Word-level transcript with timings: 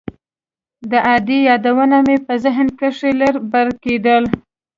د 0.91 0.93
ادې 1.15 1.37
يادونه 1.49 1.97
مې 2.05 2.17
په 2.25 2.33
ذهن 2.43 2.67
کښې 2.79 3.11
لر 3.19 3.35
بر 3.51 3.67
کېدل. 3.83 4.23